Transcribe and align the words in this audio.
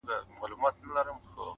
دا 0.07 0.15
د 0.27 0.29
پردیو 0.37 0.65
اجل 0.67 0.81
مه 0.87 0.91
ورانوی!! 0.93 1.27